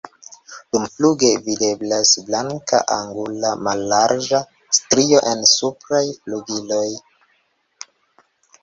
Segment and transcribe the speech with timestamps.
[0.75, 4.41] Dumfluge videblas blanka angula mallarĝa
[4.79, 6.87] strio en supraj flugiloj.